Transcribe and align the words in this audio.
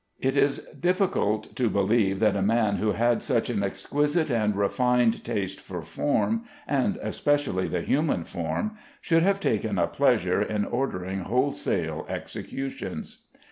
It 0.19 0.35
is 0.35 0.57
difficult 0.79 1.55
to 1.55 1.69
believe 1.69 2.19
that 2.21 2.35
a 2.35 2.41
man 2.41 2.77
who 2.77 2.93
had 2.93 3.21
such 3.21 3.51
an 3.51 3.61
exquisite 3.61 4.31
and 4.31 4.55
refined 4.55 5.23
taste 5.23 5.59
for 5.59 5.83
form 5.83 6.45
(and 6.67 6.97
especially 7.03 7.67
the 7.67 7.81
human 7.81 8.23
form) 8.23 8.79
should 8.99 9.21
have 9.21 9.39
taken 9.39 9.77
a 9.77 9.85
pleasure 9.85 10.41
in 10.41 10.65
ordering 10.65 11.19
wholesale 11.19 12.07
executions. 12.09 13.27